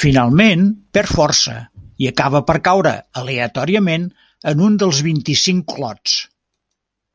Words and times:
Finalment, 0.00 0.66
perd 0.98 1.12
força 1.20 1.54
i 2.06 2.10
acaba 2.10 2.42
per 2.50 2.58
caure 2.68 2.92
aleatòriament 3.22 4.06
en 4.54 4.64
un 4.68 4.78
dels 4.84 5.02
vint-i-cinc 5.10 5.68
clots. 5.76 6.22